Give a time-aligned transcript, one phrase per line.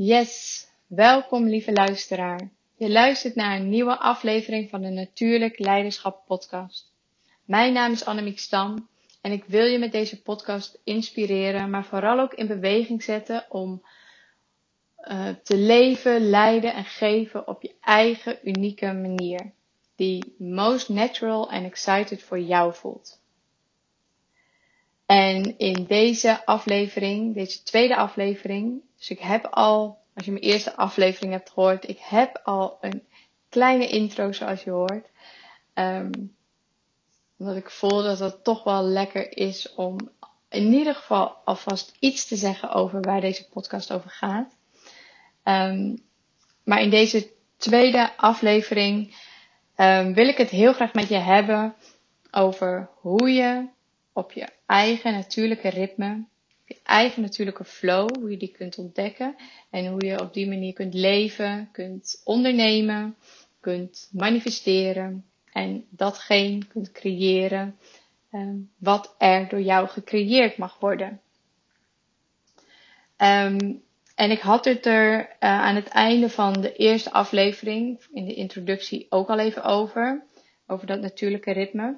[0.00, 2.50] Yes, welkom lieve luisteraar.
[2.76, 6.92] Je luistert naar een nieuwe aflevering van de Natuurlijk Leiderschap Podcast.
[7.44, 8.88] Mijn naam is Annemiek Stam
[9.20, 13.82] en ik wil je met deze podcast inspireren, maar vooral ook in beweging zetten om
[15.08, 19.52] uh, te leven, leiden en geven op je eigen unieke manier,
[19.96, 23.20] die most natural and excited voor jou voelt.
[25.08, 30.76] En in deze aflevering, deze tweede aflevering, dus ik heb al, als je mijn eerste
[30.76, 33.06] aflevering hebt gehoord, ik heb al een
[33.48, 35.08] kleine intro zoals je hoort.
[35.74, 36.36] Um,
[37.38, 39.96] omdat ik voel dat het toch wel lekker is om
[40.48, 44.56] in ieder geval alvast iets te zeggen over waar deze podcast over gaat.
[45.44, 46.02] Um,
[46.64, 49.16] maar in deze tweede aflevering
[49.76, 51.74] um, wil ik het heel graag met je hebben
[52.30, 53.68] over hoe je
[54.12, 56.24] op je eigen natuurlijke ritme,
[56.64, 59.36] je eigen natuurlijke flow, hoe je die kunt ontdekken
[59.70, 63.16] en hoe je op die manier kunt leven, kunt ondernemen,
[63.60, 67.78] kunt manifesteren en datgene kunt creëren
[68.32, 71.20] um, wat er door jou gecreëerd mag worden.
[73.16, 73.82] Um,
[74.14, 78.34] en ik had het er uh, aan het einde van de eerste aflevering, in de
[78.34, 80.24] introductie, ook al even over.
[80.66, 81.96] Over dat natuurlijke ritme.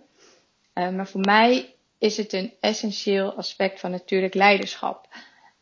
[0.74, 5.08] Uh, maar voor mij is het een essentieel aspect van natuurlijk leiderschap.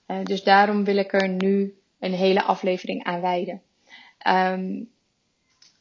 [0.07, 3.63] Uh, dus daarom wil ik er nu een hele aflevering aan wijden.
[4.27, 4.91] Um,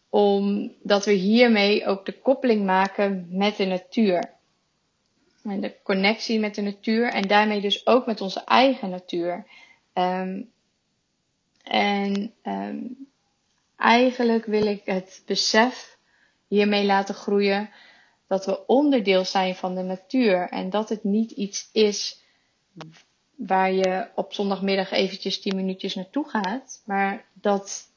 [0.10, 4.34] omdat we hiermee ook de koppeling maken met de natuur.
[5.44, 9.46] En de connectie met de natuur en daarmee dus ook met onze eigen natuur.
[9.94, 10.52] Um,
[11.64, 13.08] en um,
[13.78, 15.98] eigenlijk wil ik het besef
[16.48, 17.70] hiermee laten groeien
[18.28, 22.22] dat we onderdeel zijn van de natuur en dat het niet iets is
[23.36, 27.90] waar je op zondagmiddag eventjes 10 minuutjes naartoe gaat, maar dat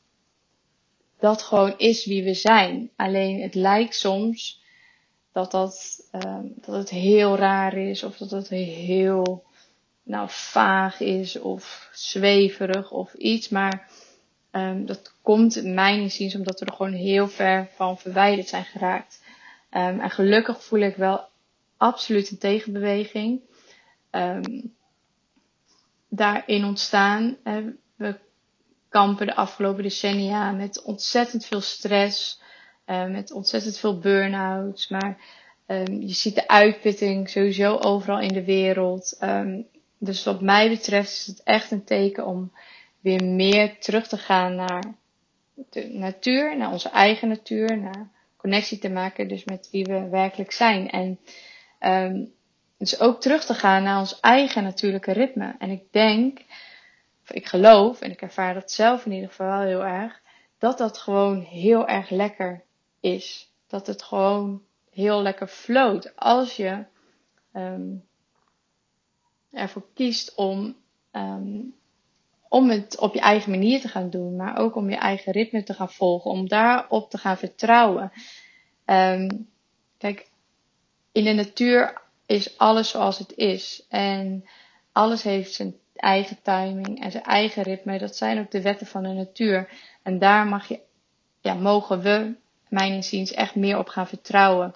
[1.19, 2.91] dat gewoon is wie we zijn.
[2.97, 4.61] Alleen het lijkt soms
[5.33, 9.45] dat, dat, um, dat het heel raar is of dat het heel
[10.03, 13.49] nou vaag is of zweverig of iets.
[13.49, 13.91] Maar
[14.53, 18.65] um, dat komt in mijn inziens omdat we er gewoon heel ver van verwijderd zijn
[18.65, 19.20] geraakt.
[19.73, 21.29] Um, en gelukkig voel ik wel
[21.77, 23.41] absoluut een tegenbeweging
[24.11, 24.75] um,
[26.09, 27.37] daarin ontstaan.
[27.97, 28.19] We
[28.89, 32.41] kampen de afgelopen decennia met ontzettend veel stress,
[32.87, 34.89] uh, met ontzettend veel burn-outs.
[34.89, 35.19] Maar
[35.67, 39.19] um, je ziet de uitputting sowieso overal in de wereld.
[39.99, 42.53] Dus wat mij betreft is het echt een teken om
[43.01, 44.95] weer meer terug te gaan naar
[45.71, 48.09] de natuur, naar onze eigen natuur, naar
[48.41, 50.91] connectie te maken dus met wie we werkelijk zijn.
[50.91, 51.19] En
[52.81, 55.55] dus ook terug te gaan naar ons eigen natuurlijke ritme.
[55.59, 56.39] En ik denk,
[57.23, 60.21] of ik geloof, en ik ervaar dat zelf in ieder geval wel heel erg,
[60.59, 62.65] dat dat gewoon heel erg lekker
[63.01, 63.53] is.
[63.67, 66.85] Dat het gewoon heel lekker floot als je
[67.53, 68.05] um,
[69.51, 70.77] ervoor kiest om,
[71.13, 71.75] um,
[72.51, 75.63] om het op je eigen manier te gaan doen, maar ook om je eigen ritme
[75.63, 78.13] te gaan volgen, om daarop te gaan vertrouwen.
[78.87, 79.49] Um,
[79.99, 80.31] kijk,
[81.13, 84.45] in de natuur is alles zoals het is en
[84.93, 87.99] alles heeft zijn eigen timing en zijn eigen ritme.
[87.99, 89.69] Dat zijn ook de wetten van de natuur.
[90.03, 90.81] En daar mag je,
[91.41, 92.35] ja, mogen we,
[92.69, 94.75] mijn inziens, echt meer op gaan vertrouwen.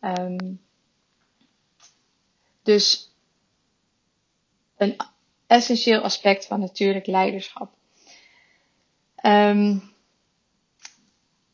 [0.00, 0.60] Um,
[2.62, 3.12] dus
[4.76, 4.96] een
[5.54, 7.72] essentieel aspect van natuurlijk leiderschap.
[9.26, 9.82] Um,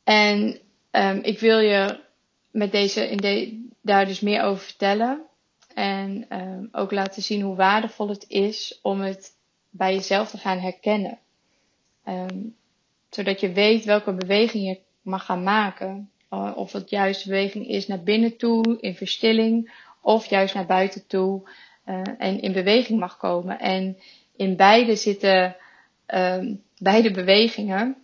[0.05, 2.00] en um, ik wil je
[2.50, 5.22] met deze, in de, daar dus meer over vertellen.
[5.75, 9.37] En um, ook laten zien hoe waardevol het is om het
[9.71, 11.19] bij jezelf te gaan herkennen.
[13.10, 16.10] Zodat je weet welke beweging je mag gaan maken.
[16.31, 19.72] Uh, of het juist beweging is naar binnen toe, in verstilling,
[20.03, 21.49] of juist naar buiten toe
[21.91, 23.59] uh, en in beweging mag komen.
[23.59, 23.99] En
[24.37, 25.56] in beide zitten
[26.06, 27.97] um, beide bewegingen,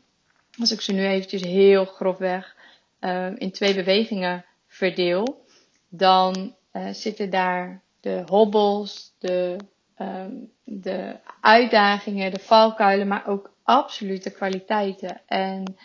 [0.58, 2.56] als ik ze nu eventjes heel grofweg
[3.00, 5.44] uh, in twee bewegingen verdeel,
[5.88, 9.56] dan uh, zitten daar de hobbels, de,
[9.98, 15.20] um, de uitdagingen, de valkuilen, maar ook absolute kwaliteiten.
[15.26, 15.76] En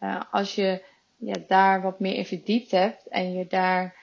[0.00, 0.82] uh, als je
[1.16, 3.96] ja, daar wat meer in verdiept hebt en je daar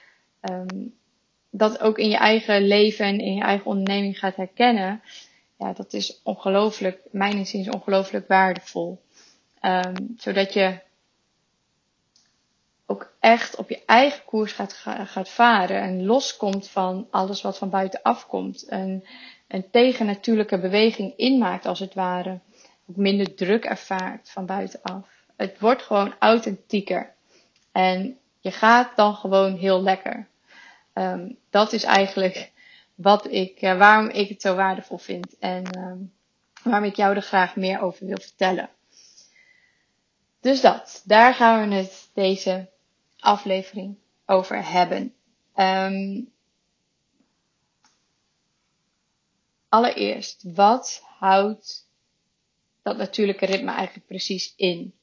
[1.56, 5.02] dat ook in je eigen leven en in je eigen onderneming gaat herkennen,
[5.58, 9.02] ja, dat is ongelooflijk, mijn inziens ongelooflijk waardevol.
[9.60, 10.78] Um, zodat je
[12.86, 14.72] ook echt op je eigen koers gaat,
[15.06, 18.64] gaat varen en loskomt van alles wat van buiten afkomt.
[18.68, 19.06] Een,
[19.48, 22.38] een tegennatuurlijke beweging inmaakt als het ware.
[22.86, 25.08] ook minder druk ervaart van buitenaf.
[25.36, 27.14] Het wordt gewoon authentieker.
[27.72, 30.28] En je gaat dan gewoon heel lekker.
[30.96, 32.52] Ehm, dat is eigenlijk
[32.94, 35.38] wat ik, uh, waarom ik het zo waardevol vind.
[35.38, 36.12] En um,
[36.62, 38.70] waarom ik jou er graag meer over wil vertellen.
[40.40, 42.70] Dus dat, daar gaan we het deze
[43.18, 43.96] aflevering
[44.26, 45.14] over hebben.
[45.56, 46.32] Um,
[49.68, 51.88] allereerst, wat houdt
[52.82, 54.94] dat natuurlijke ritme eigenlijk precies in?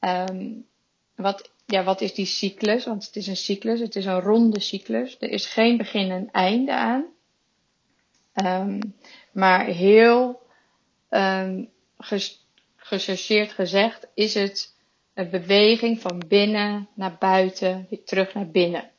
[0.00, 0.66] Um,
[1.14, 2.84] wat, ja, wat is die cyclus?
[2.84, 5.16] Want het is een cyclus, het is een ronde cyclus.
[5.20, 7.04] Er is geen begin en einde aan.
[8.34, 8.94] Um,
[9.32, 10.42] maar heel
[11.10, 11.68] um,
[12.76, 14.74] gezegd is het
[15.14, 18.90] een beweging van binnen naar buiten, weer terug naar binnen.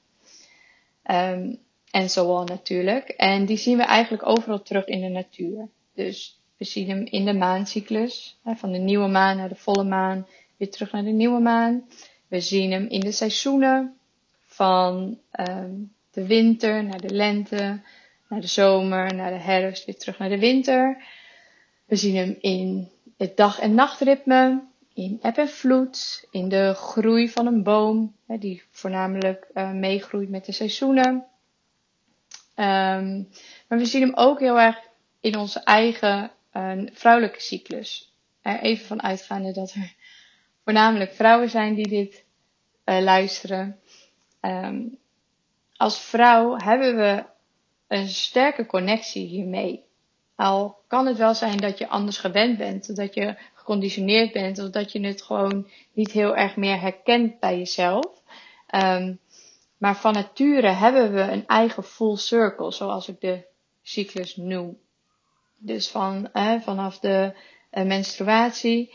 [1.12, 1.60] Um,
[1.92, 3.10] en zo natuurlijk.
[3.10, 5.68] En die zien we eigenlijk overal terug in de natuur.
[5.96, 10.28] Dus we zien hem in de maancyclus, van de nieuwe maan naar de volle maan,
[10.58, 11.84] weer terug naar de nieuwe maan.
[12.32, 13.98] We zien hem in de seizoenen,
[14.46, 15.20] van
[15.50, 17.82] um, de winter naar de lente,
[18.28, 21.04] naar de zomer, naar de herfst, weer terug naar de winter.
[21.86, 24.64] We zien hem in het dag- en nachtritme,
[24.94, 30.30] in eb en vloed, in de groei van een boom, hè, die voornamelijk uh, meegroeit
[30.30, 31.14] met de seizoenen.
[32.56, 33.30] Um,
[33.68, 34.78] maar we zien hem ook heel erg
[35.20, 38.14] in onze eigen uh, vrouwelijke cyclus.
[38.44, 39.96] Even van uitgaande dat er
[40.64, 42.26] voornamelijk vrouwen zijn die dit
[42.86, 43.80] uh, luisteren.
[44.42, 45.00] Um,
[45.76, 47.24] als vrouw hebben we
[47.88, 49.84] een sterke connectie hiermee.
[50.36, 54.70] Al kan het wel zijn dat je anders gewend bent, dat je geconditioneerd bent, of
[54.70, 58.06] dat je het gewoon niet heel erg meer herkent bij jezelf.
[58.76, 59.20] Um,
[59.78, 63.46] maar van nature hebben we een eigen full circle, zoals ik de
[63.82, 64.78] cyclus noem.
[65.58, 67.34] Dus van, eh, vanaf de
[67.72, 68.94] uh, menstruatie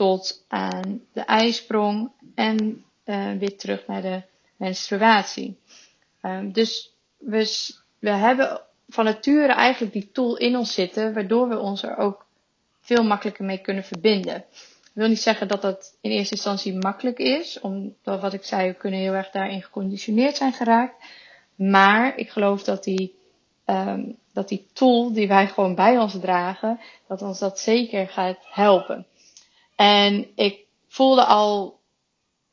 [0.00, 4.22] tot aan de ijsprong en uh, weer terug naar de
[4.56, 5.58] menstruatie.
[6.22, 7.68] Um, dus we,
[7.98, 12.26] we hebben van nature eigenlijk die tool in ons zitten, waardoor we ons er ook
[12.80, 14.36] veel makkelijker mee kunnen verbinden.
[14.82, 18.68] Ik wil niet zeggen dat dat in eerste instantie makkelijk is, omdat wat ik zei,
[18.68, 21.04] we kunnen heel erg daarin geconditioneerd zijn geraakt.
[21.54, 23.14] Maar ik geloof dat die,
[23.66, 28.38] um, dat die tool die wij gewoon bij ons dragen, dat ons dat zeker gaat
[28.40, 29.06] helpen.
[29.80, 31.80] En ik voelde al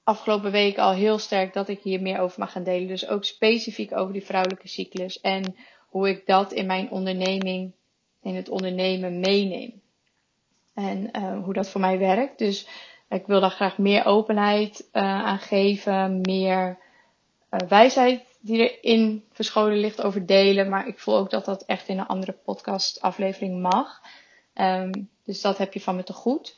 [0.04, 2.88] afgelopen week al heel sterk dat ik hier meer over mag gaan delen.
[2.88, 5.56] Dus ook specifiek over die vrouwelijke cyclus en
[5.88, 7.72] hoe ik dat in mijn onderneming,
[8.22, 9.82] in het ondernemen meeneem.
[10.74, 12.38] En uh, hoe dat voor mij werkt.
[12.38, 12.68] Dus
[13.10, 16.78] ik wil daar graag meer openheid uh, aan geven, meer
[17.52, 20.70] uh, wijsheid die erin verscholen ligt over delen.
[20.70, 24.02] Maar ik voel ook dat dat echt in een andere podcast aflevering mag.
[24.56, 26.56] Um, dus dat heb je van me te goed.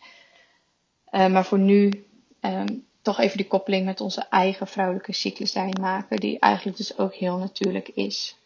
[1.11, 2.05] Uh, maar voor nu
[2.41, 6.17] um, toch even die koppeling met onze eigen vrouwelijke cyclus daarin maken.
[6.17, 8.37] Die eigenlijk dus ook heel natuurlijk is.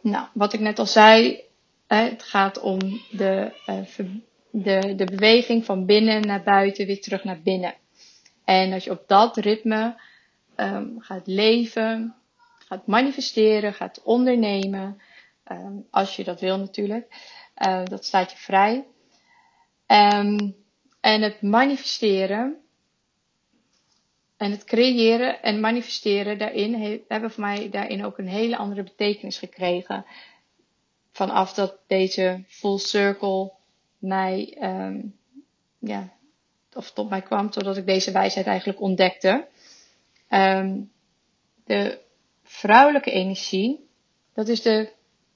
[0.00, 1.40] Nou, wat ik net al zei,
[1.86, 2.78] het gaat om
[3.10, 4.06] de, uh,
[4.50, 7.74] de, de beweging van binnen naar buiten, weer terug naar binnen.
[8.44, 10.00] En als je op dat ritme
[10.56, 12.14] um, gaat leven,
[12.58, 15.00] gaat manifesteren, gaat ondernemen,
[15.52, 17.06] um, als je dat wil natuurlijk,
[17.66, 18.84] uh, dat staat je vrij.
[19.86, 20.56] Um,
[21.06, 22.56] en het manifesteren
[24.36, 29.38] en het creëren en manifesteren daarin hebben voor mij daarin ook een hele andere betekenis
[29.38, 30.04] gekregen.
[31.12, 33.52] Vanaf dat deze full circle
[33.98, 35.16] mij, um,
[35.78, 36.08] ja,
[36.74, 39.46] of tot mij kwam, totdat ik deze wijsheid eigenlijk ontdekte.
[40.30, 40.90] Um,
[41.64, 41.98] de
[42.42, 43.88] vrouwelijke energie,
[44.34, 44.92] dat is de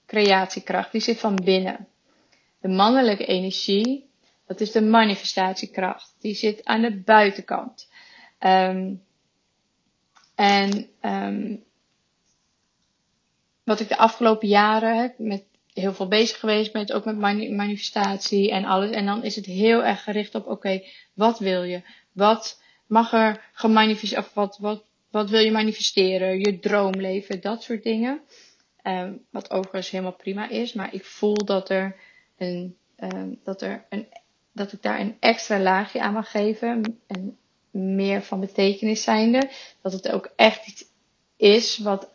[0.07, 1.89] creatiekracht, die zit van binnen.
[2.61, 4.10] De mannelijke energie,
[4.51, 7.91] dat is de manifestatiekracht, die zit aan de buitenkant.
[8.41, 9.03] Um,
[10.35, 11.65] en um,
[13.65, 17.19] wat ik de afgelopen jaren met heel veel bezig geweest ben, ook met
[17.51, 18.91] manifestatie en alles.
[18.91, 20.83] En dan is het heel erg gericht op, oké,
[21.15, 21.83] wat wil je?
[22.13, 26.39] Wat mag er gemanifesteerd, of wat, wat, wat wil je manifesteren?
[26.39, 28.21] Je droomleven, dat soort dingen.
[28.83, 31.97] Um, wat overigens helemaal prima is, maar ik voel dat er
[32.37, 32.77] een,
[33.45, 34.09] dat er een,
[34.53, 37.01] dat ik daar een extra laagje aan mag geven.
[37.07, 37.39] En
[37.71, 39.51] meer van betekenis zijnde.
[39.83, 40.85] Dat het ook echt iets
[41.37, 42.11] is wat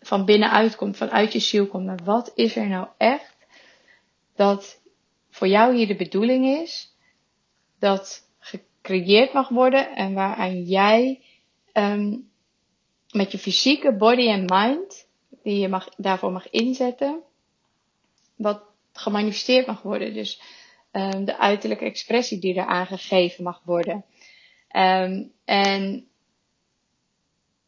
[0.00, 1.86] van binnenuit komt, vanuit je ziel komt.
[1.86, 3.36] Maar wat is er nou echt
[4.34, 4.80] dat
[5.30, 6.96] voor jou hier de bedoeling is
[7.78, 11.22] dat gecreëerd mag worden en waaraan jij
[11.72, 12.30] um,
[13.10, 15.08] met je fysieke body en mind,
[15.42, 17.22] die je mag, daarvoor mag inzetten,
[18.36, 18.62] wat
[18.92, 20.14] gemanifesteerd mag worden.
[20.14, 20.40] Dus
[20.92, 24.04] um, de uiterlijke expressie die er aangegeven mag worden.
[24.76, 26.06] Um, en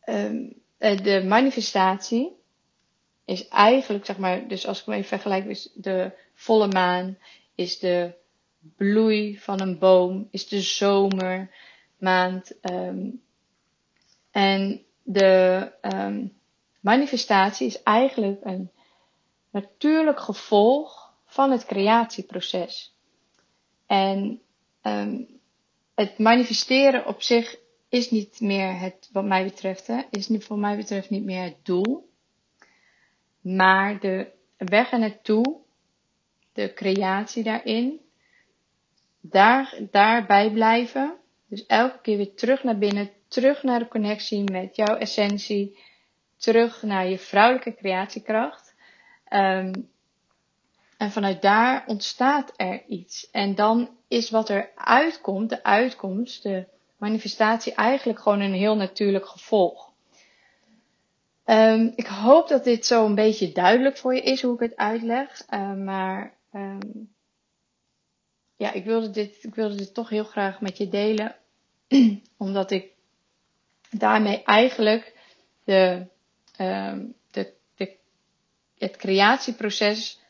[0.04, 2.33] um, de manifestatie
[3.25, 7.19] is eigenlijk, zeg maar, dus als ik hem even vergelijk, is de volle maan,
[7.54, 8.14] is de
[8.76, 12.59] bloei van een boom, is de zomermaand.
[14.31, 15.71] En de
[16.81, 18.71] manifestatie is eigenlijk een
[19.50, 22.93] natuurlijk gevolg van het creatieproces.
[23.94, 24.40] En
[24.82, 25.26] um,
[25.94, 27.56] het manifesteren op zich
[27.88, 31.42] is niet meer het, wat mij betreft, hè, is niet, voor mij betreft niet meer
[31.42, 32.10] het doel.
[33.40, 35.60] Maar de weg er naartoe,
[36.52, 38.00] de creatie daarin,
[39.20, 41.16] daar, daarbij blijven.
[41.48, 45.78] Dus elke keer weer terug naar binnen, terug naar de connectie met jouw essentie,
[46.36, 48.74] terug naar je vrouwelijke creatiekracht.
[49.30, 49.92] Um,
[51.04, 53.30] en vanuit daar ontstaat er iets.
[53.30, 59.26] En dan is wat er uitkomt, de uitkomst, de manifestatie, eigenlijk gewoon een heel natuurlijk
[59.26, 59.92] gevolg.
[61.46, 64.76] Um, ik hoop dat dit zo een beetje duidelijk voor je is hoe ik het
[64.76, 65.42] uitleg.
[65.50, 67.14] Uh, maar um,
[68.56, 71.37] ja, ik wilde, dit, ik wilde dit toch heel graag met je delen.
[72.37, 72.92] omdat ik
[73.90, 75.12] daarmee eigenlijk
[75.64, 76.06] de,
[76.56, 77.96] de, de,
[78.78, 80.23] het creatieproces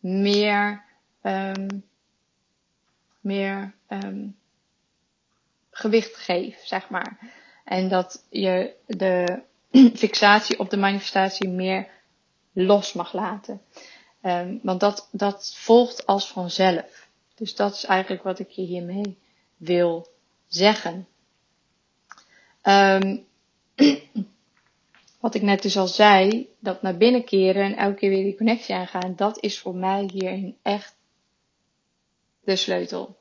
[0.00, 0.84] meer,
[1.22, 1.84] um,
[3.20, 4.36] meer um,
[5.70, 7.18] gewicht geef, zeg maar.
[7.64, 9.42] En dat je de
[9.94, 11.88] fixatie op de manifestatie meer
[12.52, 13.60] los mag laten.
[14.22, 17.08] Um, want dat, dat volgt als vanzelf.
[17.34, 19.18] Dus dat is eigenlijk wat ik je hiermee
[19.56, 20.06] wil
[20.46, 21.06] zeggen.
[22.62, 23.26] Um,
[25.20, 28.36] wat ik net dus al zei, dat naar binnen keren en elke keer weer die
[28.36, 30.96] connectie aangaan, dat is voor mij hierin echt
[32.44, 33.16] de sleutel.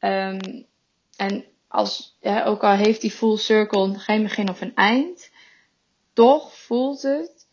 [0.00, 0.66] Um,
[1.16, 5.30] en als, ook al heeft die full circle geen begin of een eind,
[6.12, 7.46] toch voelt het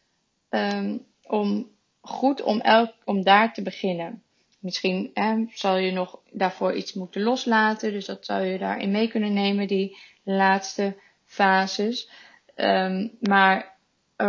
[0.50, 1.70] um, om
[2.02, 4.24] goed om, elk, om daar te beginnen.
[4.60, 5.12] Misschien
[5.54, 9.68] zal je nog daarvoor iets moeten loslaten, dus dat zou je daarin mee kunnen nemen,
[9.68, 10.96] die laatste
[11.26, 12.10] fases.
[12.58, 13.78] Um, maar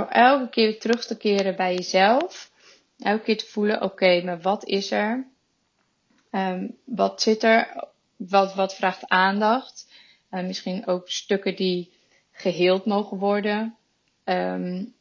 [0.08, 2.50] elke keer terug te keren bij jezelf.
[2.99, 5.26] Elke keer te voelen, oké, maar wat is er?
[6.30, 7.88] Um, wat zit er?
[8.16, 9.88] Wat, wat vraagt aandacht?
[10.30, 11.92] Uh, misschien ook stukken die
[12.32, 13.76] geheeld mogen worden.
[14.25, 14.94] Um,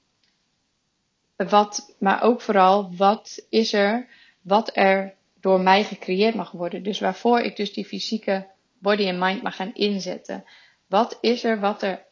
[1.36, 4.08] wat, maar ook vooral, wat is er
[4.42, 6.84] wat er door mij gecreëerd mag worden?
[6.84, 8.48] Dus waarvoor ik dus die fysieke
[8.80, 10.46] body en mind mag gaan inzetten.
[10.88, 12.06] Wat is er wat er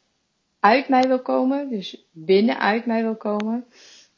[0.65, 3.65] uit mij wil komen, dus binnenuit mij wil komen,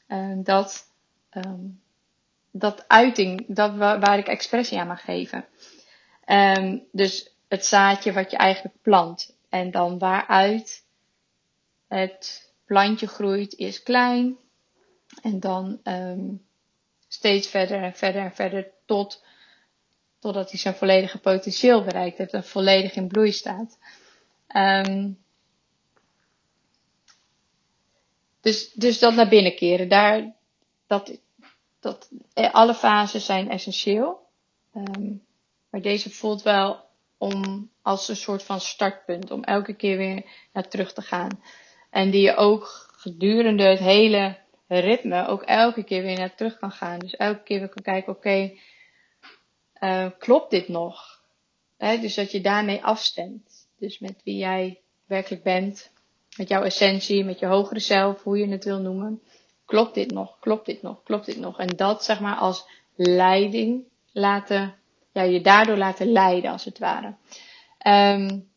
[0.08, 0.92] uh, dat,
[1.32, 1.82] um,
[2.51, 5.46] dat uiting, dat waar, ik expressie aan mag geven.
[6.25, 9.36] Um, dus het zaadje wat je eigenlijk plant.
[9.50, 10.84] En dan waaruit
[11.88, 14.38] het plantje groeit, is klein.
[15.22, 16.46] En dan um,
[17.08, 19.24] steeds verder en verder en verder tot,
[20.20, 23.77] totdat hij zijn volledige potentieel bereikt heeft en volledig in bloei staat.
[28.48, 30.36] Dus, dus dat naar binnen keren, daar,
[30.86, 31.20] dat,
[31.80, 34.20] dat, eh, alle fases zijn essentieel.
[34.75, 35.25] Um,
[35.70, 36.86] maar deze voelt wel
[37.18, 41.42] om als een soort van startpunt, om elke keer weer naar terug te gaan.
[41.89, 44.38] En die je ook gedurende het hele
[44.68, 47.00] ritme ook elke keer weer naar terug kan gaan.
[47.00, 48.54] Dus elke keer weer kan kijken, oké,
[49.80, 51.22] uh, klopt dit nog?
[51.77, 53.68] Dus dat je daarmee afstemt.
[53.77, 55.92] Dus met wie jij werkelijk bent,
[56.38, 59.22] met jouw essentie, met je hogere zelf, hoe je het wil noemen.
[59.65, 60.39] Klopt dit nog?
[60.39, 61.03] Klopt dit nog?
[61.03, 61.60] Klopt dit nog?
[61.60, 62.65] En dat zeg maar als
[62.96, 64.75] leiding laten,
[65.12, 67.15] ja, je daardoor laten leiden als het ware.
[67.88, 68.50] Um,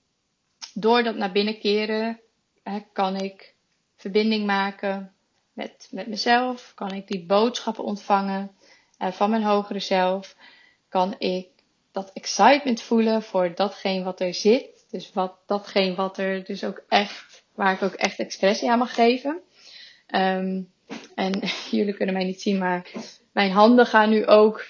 [0.74, 2.20] door dat naar binnen keren
[2.62, 3.54] hè, kan ik
[3.96, 5.12] verbinding maken
[5.52, 8.50] met, met mezelf, kan ik die boodschappen ontvangen
[8.98, 10.36] uh, van mijn hogere zelf,
[10.88, 11.48] kan ik
[11.92, 14.84] dat excitement voelen voor datgene wat er zit.
[14.90, 17.29] Dus wat, datgene wat er dus ook echt
[17.60, 19.40] waar ik ook echt expressie aan mag geven.
[20.14, 20.72] Um,
[21.14, 22.90] en jullie kunnen mij niet zien, maar
[23.32, 24.66] mijn handen gaan nu ook,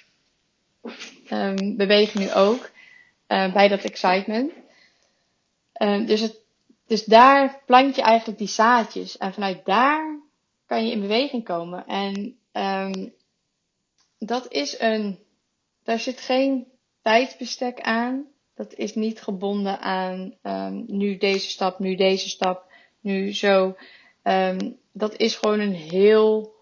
[1.31, 2.71] um, bewegen nu ook
[3.29, 4.53] uh, bij dat excitement.
[5.83, 6.37] Uh, dus, het,
[6.87, 9.19] dus daar plant je eigenlijk die zaadjes.
[9.19, 10.21] En vanuit daar
[10.67, 11.87] kan je in beweging komen.
[11.87, 12.37] En
[14.19, 15.19] dat is een,
[15.83, 16.67] daar zit geen
[17.03, 18.27] tijdsbestek aan.
[18.55, 20.35] Dat is niet gebonden aan
[20.87, 22.69] nu deze stap, nu deze stap
[23.01, 23.77] nu zo.
[24.23, 26.55] Um, dat is gewoon een heel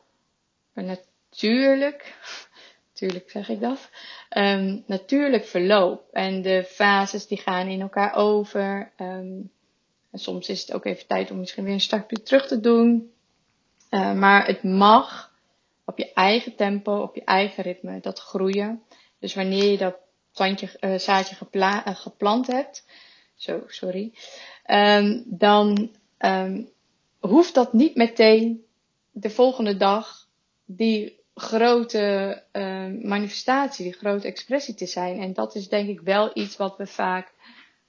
[0.74, 2.14] natuurlijk,
[2.92, 3.90] natuurlijk zeg ik dat,
[4.36, 6.02] um, natuurlijk verloop.
[6.12, 8.92] En de fases die gaan in elkaar over.
[8.96, 9.50] Um,
[10.10, 13.12] en soms is het ook even tijd om misschien weer een stapje terug te doen.
[13.90, 15.32] Uh, maar het mag
[15.84, 18.82] op je eigen tempo, op je eigen ritme, dat groeien.
[19.18, 19.96] Dus wanneer je dat
[20.32, 22.86] plantje, uh, zaadje gepla- uh, geplant hebt,
[23.34, 24.12] zo, sorry,
[25.24, 26.68] dan um,
[27.18, 28.64] hoeft dat niet meteen
[29.10, 30.26] de volgende dag
[30.64, 35.20] die grote uh, manifestatie, die grote expressie te zijn.
[35.20, 37.32] En dat is denk ik wel iets wat we vaak,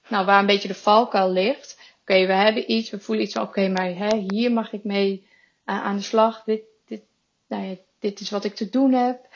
[0.08, 1.78] nou waar een beetje de valkuil ligt.
[2.00, 5.26] Oké, we hebben iets, we voelen iets van oké, maar hè, hier mag ik mee
[5.66, 6.44] uh, aan de slag.
[6.44, 7.02] Dit, dit,
[7.46, 9.28] nou ja, dit is wat ik te doen heb.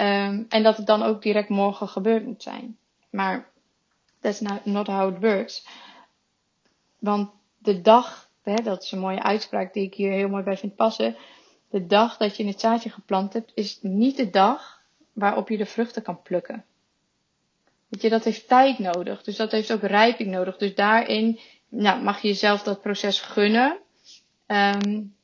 [0.00, 2.78] Um, en dat het dan ook direct morgen gebeurd moet zijn.
[3.10, 3.50] Maar
[4.20, 5.66] that's not how it works.
[6.98, 10.56] Want de dag, hè, dat is een mooie uitspraak die ik hier heel mooi bij
[10.56, 11.16] vind passen
[11.70, 15.66] de dag dat je het zaadje geplant hebt, is niet de dag waarop je de
[15.66, 16.64] vruchten kan plukken.
[17.88, 19.22] Weet je, dat heeft tijd nodig.
[19.22, 20.56] Dus dat heeft ook rijping nodig.
[20.56, 23.78] Dus daarin nou, mag je jezelf dat proces gunnen.
[24.46, 25.16] Um,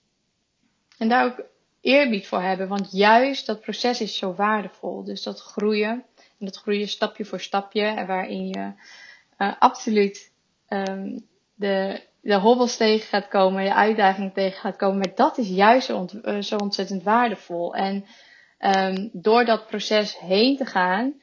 [0.99, 1.44] en daar ook
[1.80, 2.68] eerbied voor hebben.
[2.68, 5.04] Want juist dat proces is zo waardevol.
[5.04, 6.04] Dus dat groeien.
[6.38, 7.83] En dat groeien stapje voor stapje.
[7.83, 8.73] En waarin je
[9.38, 10.33] uh, absoluut
[10.68, 14.99] um, de de hobbels tegen gaat komen, je uitdagingen tegen gaat komen.
[14.99, 17.75] Maar dat is juist zo, uh, zo ontzettend waardevol.
[17.75, 18.04] En
[18.58, 21.14] um, door dat proces heen te gaan,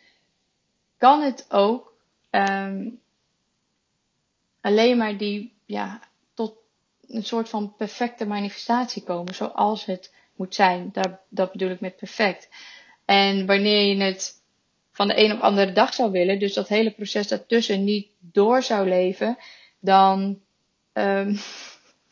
[0.98, 1.94] kan het ook
[2.32, 3.00] um,
[4.62, 6.02] alleen maar die, ja,
[6.34, 6.54] tot
[7.08, 10.90] een soort van perfecte manifestatie komen, zoals het moet zijn.
[10.92, 12.50] Daar, dat bedoel ik met perfect.
[13.06, 14.42] En wanneer je het
[14.92, 18.64] van de een op andere dag zou willen, dus dat hele proces daartussen niet door
[18.64, 19.38] zou leven,
[19.82, 20.40] dan
[20.94, 21.38] um,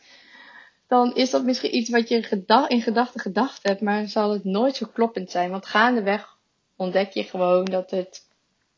[0.88, 2.16] dan is dat misschien iets wat je
[2.68, 5.52] in gedachten gedacht hebt, maar zal het nooit zo kloppend zijn.
[5.52, 6.38] Want gaandeweg
[6.76, 8.28] ontdek je gewoon dat, het,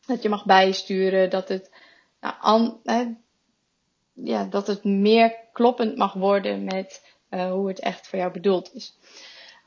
[0.05, 1.71] dat je mag bijsturen, dat het,
[2.21, 3.05] nou, hè,
[4.13, 8.73] ja, dat het meer kloppend mag worden met uh, hoe het echt voor jou bedoeld
[8.73, 8.97] is.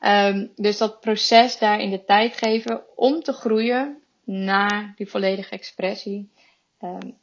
[0.01, 6.31] Um, dus dat proces daarin de tijd geven om te groeien naar die volledige expressie,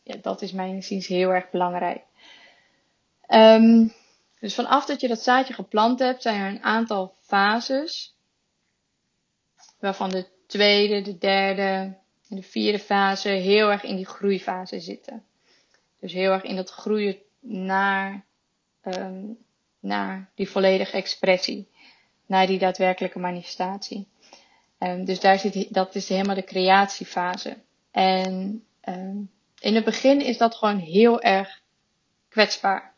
[0.02, 2.02] ja, dat is mijn inziens heel erg belangrijk.
[3.28, 3.92] Um,
[4.40, 8.16] dus vanaf dat je dat zaadje geplant hebt, zijn er een aantal fases.
[9.80, 11.96] Waarvan de tweede, de derde
[12.28, 15.24] en de vierde fase heel erg in die groeifase zitten.
[16.00, 18.24] Dus heel erg in dat groeien naar,
[18.82, 19.38] um,
[19.80, 21.70] naar die volledige expressie.
[22.26, 24.08] Naar die daadwerkelijke manifestatie.
[25.04, 27.56] Dus daar zit, dat is helemaal de creatiefase.
[27.90, 28.64] En
[29.62, 31.60] in het begin is dat gewoon heel erg
[32.28, 32.94] kwetsbaar.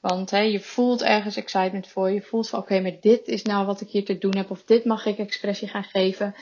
[0.00, 2.10] Want hè, je voelt ergens excitement voor.
[2.10, 4.50] Je voelt van oké, okay, maar dit is nou wat ik hier te doen heb.
[4.50, 6.34] Of dit mag ik expressie gaan geven.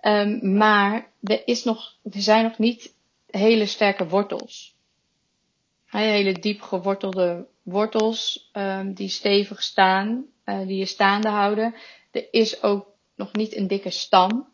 [0.00, 2.94] Um, maar er, is nog, er zijn nog niet
[3.26, 4.76] hele sterke wortels.
[5.84, 10.26] He, hele diep gewortelde wortels um, die stevig staan.
[10.44, 11.74] Uh, die je staande houden.
[12.10, 14.48] Er is ook nog niet een dikke stam.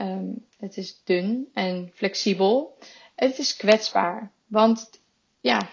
[0.00, 2.78] Um, het is dun en flexibel.
[3.18, 4.32] Het is kwetsbaar.
[4.46, 4.90] Want
[5.40, 5.68] ja,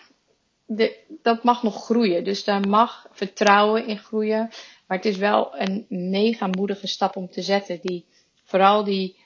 [0.65, 2.23] de, dat mag nog groeien.
[2.23, 4.49] Dus daar mag vertrouwen in groeien.
[4.87, 7.79] Maar het is wel een mega moedige stap om te zetten.
[7.81, 8.05] Die,
[8.43, 9.17] vooral die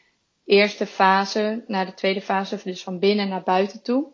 [0.46, 4.08] eerste fase naar de tweede fase, dus van binnen naar buiten toe.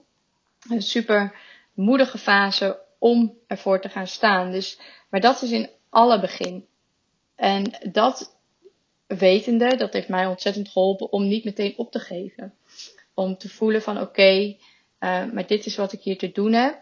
[0.70, 1.36] Een super
[1.74, 4.52] moedige fase om ervoor te gaan staan.
[4.52, 6.65] Dus, maar dat is in alle begin.
[7.36, 8.38] En dat
[9.08, 12.54] wetende, dat heeft mij ontzettend geholpen om niet meteen op te geven.
[13.15, 14.56] Om te voelen van oké,
[14.99, 16.80] uh, maar dit is wat ik hier te doen heb.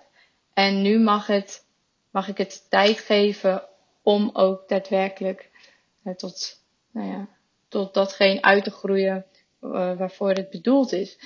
[0.54, 1.66] En nu mag, het,
[2.12, 3.64] mag ik het tijd geven
[4.02, 5.50] om ook daadwerkelijk
[6.04, 7.28] uh, tot, nou ja,
[7.68, 9.26] tot datgene uit te groeien
[9.62, 11.18] uh, waarvoor het bedoeld is.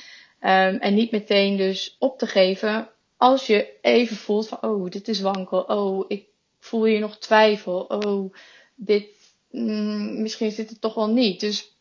[0.42, 5.08] Um, en niet meteen dus op te geven als je even voelt van, oh, dit
[5.08, 5.62] is wankel.
[5.62, 6.28] Oh, ik
[6.60, 7.82] voel hier nog twijfel.
[7.82, 8.34] Oh,
[8.76, 11.40] dit, mm, misschien zit het toch wel niet.
[11.40, 11.76] Dus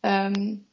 [0.00, 0.67] um,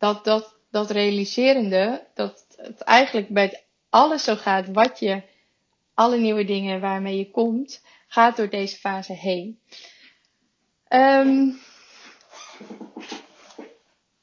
[0.00, 5.22] dat, dat, dat realiserende, dat het eigenlijk bij alles zo gaat wat je,
[5.94, 9.60] alle nieuwe dingen waarmee je komt, gaat door deze fase heen.
[10.88, 11.60] Um,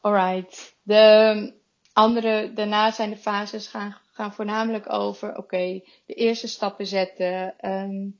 [0.01, 0.75] alright.
[0.83, 1.53] De
[1.93, 7.55] andere, daarna zijn de fases gaan, gaan voornamelijk over, oké, de eerste stappen zetten.
[7.61, 8.19] Um,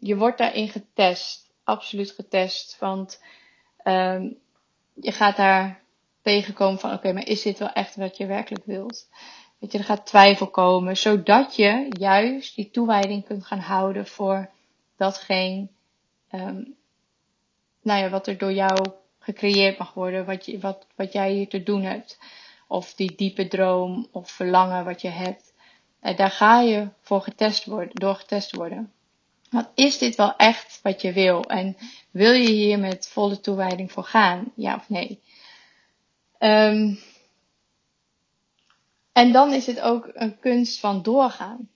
[0.00, 1.50] je wordt daarin getest.
[1.64, 2.78] Absoluut getest.
[2.78, 3.22] Want
[4.94, 5.84] je gaat daar
[6.26, 9.08] tegenkomen van, oké, maar is dit wel echt wat je werkelijk wilt?
[9.58, 14.50] Weet je, er gaat twijfel komen, zodat je juist die toewijding kunt gaan houden voor
[14.96, 15.68] datgene,
[16.32, 16.74] um,
[17.82, 18.86] nou ja, wat er door jou
[19.18, 22.18] gecreëerd mag worden, wat, je, wat, wat jij hier te doen hebt.
[22.68, 25.52] Of die diepe droom of verlangen wat je hebt.
[26.16, 28.92] Daar ga je voor getest worden, door getest worden.
[29.50, 31.42] Want is dit wel echt wat je wil?
[31.42, 31.76] En
[32.10, 34.52] wil je hier met volle toewijding voor gaan?
[34.54, 35.20] Ja of nee?
[36.38, 36.98] Um,
[39.12, 41.68] en dan is het ook een kunst van doorgaan.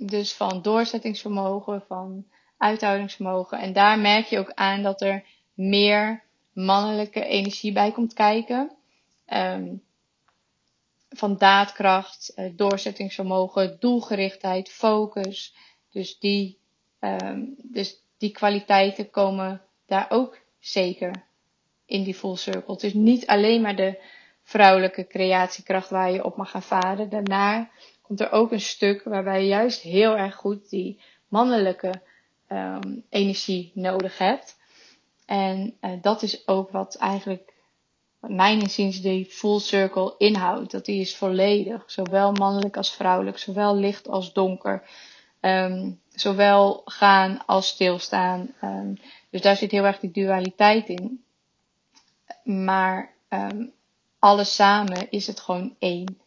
[0.00, 3.58] Dus van doorzettingsvermogen, van uithoudingsvermogen.
[3.58, 8.72] En daar merk je ook aan dat er meer mannelijke energie bij komt kijken.
[9.26, 9.82] Um,
[11.08, 15.54] van daadkracht, uh, doorzettingsvermogen, doelgerichtheid, focus.
[15.90, 16.58] Dus die,
[17.00, 21.27] um, dus die kwaliteiten komen daar ook zeker
[21.88, 22.72] in die full circle.
[22.72, 23.98] Het is niet alleen maar de
[24.42, 27.08] vrouwelijke creatiekracht waar je op mag gaan varen.
[27.08, 27.70] Daarna
[28.02, 32.02] komt er ook een stuk waarbij je juist heel erg goed die mannelijke
[32.48, 34.56] um, energie nodig hebt.
[35.26, 37.52] En uh, dat is ook wat eigenlijk,
[38.20, 40.70] mijn inziens, die full circle inhoudt.
[40.70, 44.88] Dat die is volledig, zowel mannelijk als vrouwelijk, zowel licht als donker.
[45.40, 48.54] Um, zowel gaan als stilstaan.
[48.64, 48.98] Um,
[49.30, 51.22] dus daar zit heel erg die dualiteit in.
[52.44, 53.72] Maar um,
[54.18, 56.18] alles samen is het gewoon één.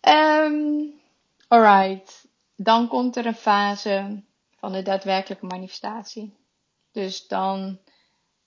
[0.00, 1.00] Um,
[1.48, 2.28] alright.
[2.56, 4.22] Dan komt er een fase
[4.58, 6.36] van de daadwerkelijke manifestatie.
[6.92, 7.78] Dus dan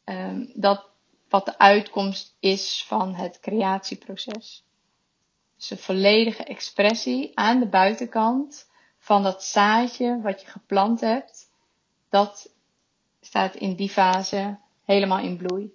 [0.05, 0.89] um, dat
[1.29, 4.63] wat de uitkomst is van het creatieproces.
[5.55, 11.51] Dus een volledige expressie aan de buitenkant van dat zaadje wat je geplant hebt.
[12.09, 12.53] Dat
[13.21, 15.73] staat in die fase helemaal in bloei.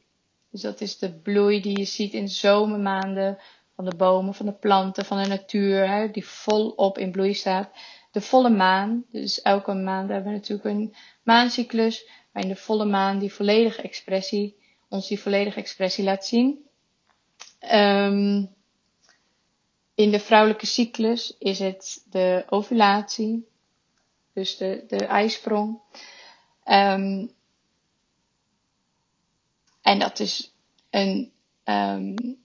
[0.50, 3.38] Dus dat is de bloei die je ziet in de zomermaanden
[3.74, 7.70] van de bomen, van de planten, van de natuur, hè, die volop in bloei staat.
[8.10, 13.18] De volle maan, dus elke maand hebben we natuurlijk een maancyclus, waarin de volle maan
[13.18, 14.56] die volledige expressie,
[14.88, 16.64] ons die volledige expressie laat zien.
[17.72, 18.54] Um,
[19.94, 23.48] in de vrouwelijke cyclus is het de ovulatie,
[24.32, 25.80] dus de, de ijsprong.
[26.64, 27.30] Um,
[29.82, 30.52] en dat is
[30.90, 31.32] een,
[31.64, 32.38] um,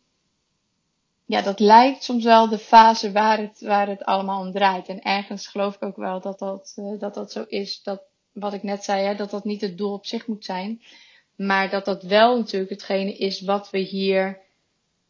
[1.25, 4.87] ja, dat lijkt soms wel de fase waar het, waar het allemaal om draait.
[4.87, 7.83] En ergens geloof ik ook wel dat dat, uh, dat, dat zo is.
[7.83, 10.81] Dat, wat ik net zei, hè, dat dat niet het doel op zich moet zijn.
[11.35, 14.39] Maar dat dat wel natuurlijk hetgene is wat we hier,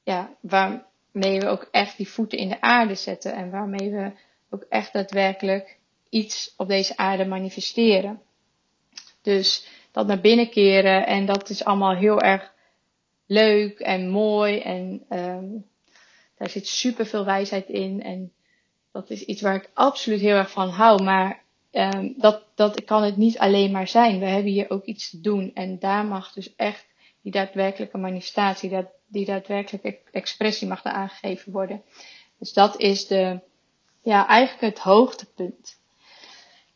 [0.03, 3.33] ja, waarmee we ook echt die voeten in de aarde zetten.
[3.33, 4.11] En waarmee we
[4.49, 5.77] ook echt daadwerkelijk
[6.09, 8.21] iets op deze aarde manifesteren.
[9.21, 11.05] Dus dat naar binnen keren.
[11.05, 12.53] En dat is allemaal heel erg
[13.25, 14.59] leuk en mooi.
[14.59, 15.65] En um,
[16.37, 18.03] daar zit super veel wijsheid in.
[18.03, 18.31] En
[18.91, 21.03] dat is iets waar ik absoluut heel erg van hou.
[21.03, 24.19] Maar um, dat, dat kan het niet alleen maar zijn.
[24.19, 25.51] We hebben hier ook iets te doen.
[25.53, 26.85] En daar mag dus echt
[27.21, 31.83] die daadwerkelijke manifestatie, dat, die daadwerkelijke expressie mag er aangegeven worden.
[32.39, 33.39] Dus dat is de,
[34.01, 35.79] ja, eigenlijk het hoogtepunt.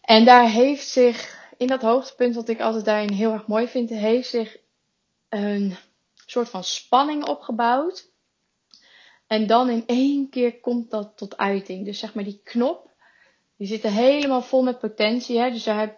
[0.01, 3.89] En daar heeft zich in dat hoogtepunt, wat ik altijd daarin heel erg mooi vind,
[3.89, 4.57] heeft zich
[5.29, 5.75] een
[6.25, 8.11] soort van spanning opgebouwd.
[9.27, 11.85] En dan in één keer komt dat tot uiting.
[11.85, 12.91] Dus zeg maar die knop,
[13.57, 15.39] die zit er helemaal vol met potentie.
[15.39, 15.51] Hè?
[15.51, 15.97] Dus heb,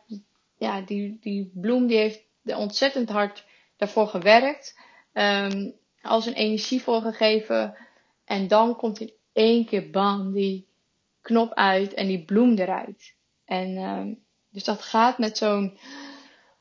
[0.58, 3.46] ja, die, die bloem die heeft ontzettend hard
[3.78, 4.80] daarvoor gewerkt.
[5.14, 7.78] Um, al zijn energie voor gegeven.
[8.26, 10.68] En dan komt in één keer bam die
[11.22, 13.16] knop uit en die bloem eruit.
[13.46, 15.78] En um, dus dat gaat met zo'n,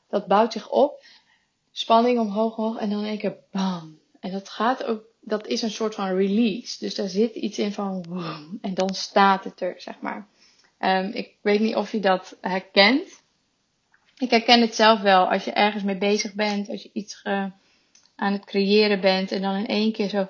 [0.09, 1.03] dat bouwt zich op.
[1.71, 3.99] Spanning omhoog, omhoog en dan één keer bam.
[4.19, 6.79] En dat gaat ook, dat is een soort van release.
[6.79, 8.05] Dus daar zit iets in van
[8.61, 10.27] en dan staat het er, zeg maar.
[10.79, 13.21] Um, ik weet niet of je dat herkent.
[14.17, 15.31] Ik herken het zelf wel.
[15.31, 17.21] Als je ergens mee bezig bent, als je iets
[18.15, 20.27] aan het creëren bent en dan in één keer zo,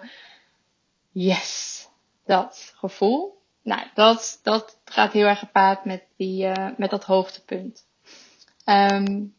[1.11, 1.87] yes,
[2.25, 3.40] dat gevoel.
[3.63, 7.85] Nou, dat, dat gaat heel erg gepaard met, die, uh, met dat hoogtepunt.
[8.65, 9.33] Um,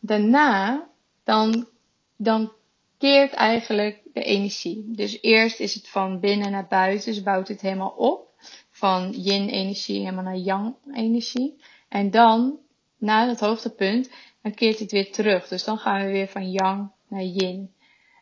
[0.00, 0.88] daarna,
[1.24, 1.68] dan,
[2.16, 2.52] dan
[2.98, 4.84] keert eigenlijk de energie.
[4.86, 8.26] Dus eerst is het van binnen naar buiten, dus bouwt het helemaal op.
[8.70, 11.62] Van yin-energie helemaal naar yang-energie.
[11.88, 12.58] En dan,
[12.98, 14.10] na het hoogtepunt,
[14.42, 15.48] dan keert het weer terug.
[15.48, 17.72] Dus dan gaan we weer van yang naar yin.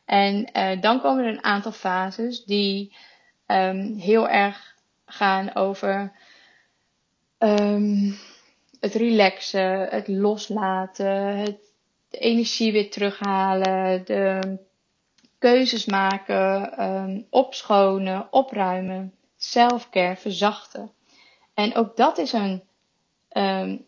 [0.05, 2.97] En uh, dan komen er een aantal fases die
[3.47, 4.75] um, heel erg
[5.07, 6.13] gaan over
[7.39, 8.17] um,
[8.81, 11.59] het relaxen, het loslaten, het,
[12.11, 14.57] de energie weer terughalen, de
[15.39, 20.91] keuzes maken, um, opschonen, opruimen, selfcare, verzachten.
[21.55, 22.63] En ook dat is een,
[23.33, 23.87] um,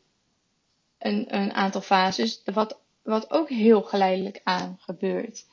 [0.99, 5.47] een, een aantal fases wat wat ook heel geleidelijk aan gebeurt.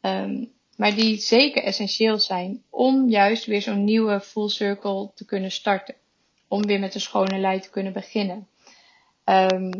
[0.00, 0.44] Ehm,
[0.80, 5.94] maar die zeker essentieel zijn om juist weer zo'n nieuwe full circle te kunnen starten.
[6.48, 8.48] Om weer met een schone lei te kunnen beginnen.
[9.24, 9.72] Ehm,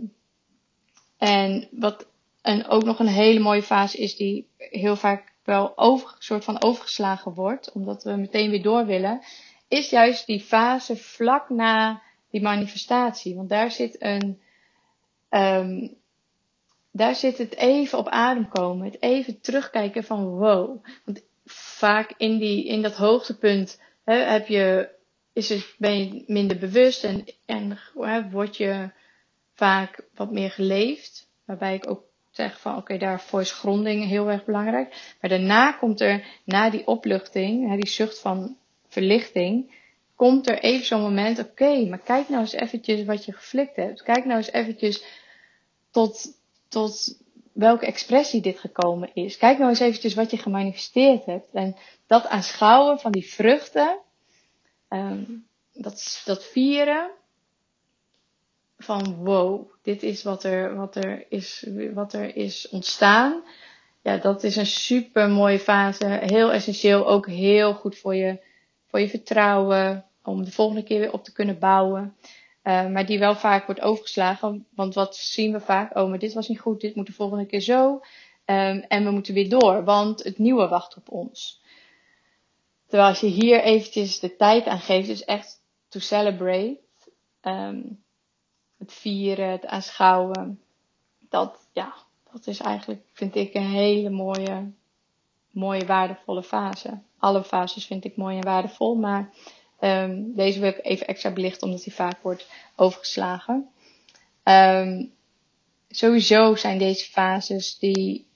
[1.18, 2.06] en wat
[2.42, 6.62] en ook nog een hele mooie fase is die heel vaak wel over, soort van
[6.62, 9.20] overgeslagen wordt, omdat we meteen weer door willen,
[9.68, 13.34] is juist die fase vlak na die manifestatie.
[13.34, 14.40] Want daar zit een,
[15.30, 15.94] um,
[16.90, 20.84] daar zit het even op adem komen, het even terugkijken van wow.
[21.04, 24.88] Want vaak in, die, in dat hoogtepunt hè, heb je,
[25.32, 28.90] is het, ben je minder bewust en, en hè, word je
[29.54, 31.28] vaak wat meer geleefd.
[31.44, 35.14] Waarbij ik ook zeg van oké, daarvoor is gronding heel erg belangrijk.
[35.20, 38.56] Maar daarna komt er, na die opluchting, die zucht van
[38.88, 39.74] verlichting,
[40.16, 44.02] komt er even zo'n moment, oké, maar kijk nou eens eventjes wat je geflikt hebt.
[44.02, 45.04] Kijk nou eens eventjes
[45.90, 46.39] tot,
[46.70, 47.18] tot
[47.52, 49.36] welke expressie dit gekomen is.
[49.36, 51.48] Kijk nou eens eventjes wat je gemanifesteerd hebt.
[51.52, 53.98] En dat aanschouwen van die vruchten,
[54.88, 57.10] um, dat, dat vieren,
[58.78, 63.42] van wow, dit is wat er, wat er, is, wat er is ontstaan.
[64.02, 66.06] Ja, dat is een super mooie fase.
[66.06, 68.40] Heel essentieel, ook heel goed voor je,
[68.86, 70.04] voor je vertrouwen.
[70.22, 72.16] Om de volgende keer weer op te kunnen bouwen.
[72.64, 74.66] Uh, maar die wel vaak wordt overgeslagen.
[74.74, 75.96] Want wat zien we vaak?
[75.96, 77.92] Oh, maar dit was niet goed, dit moet de volgende keer zo.
[78.44, 81.62] Um, en we moeten weer door, want het nieuwe wacht op ons.
[82.86, 86.78] Terwijl als je hier eventjes de tijd aan geeft, is echt to celebrate.
[87.42, 88.02] Um,
[88.78, 90.60] het vieren, het aanschouwen.
[91.28, 91.94] Dat, ja,
[92.32, 94.72] dat is eigenlijk, vind ik, een hele mooie,
[95.50, 97.00] mooie, waardevolle fase.
[97.18, 99.32] Alle fases vind ik mooi en waardevol, maar
[99.80, 103.68] um, deze wil ik even extra belichten omdat die vaak wordt overgeslagen.
[104.44, 105.12] Um,
[105.88, 108.28] sowieso zijn deze fases die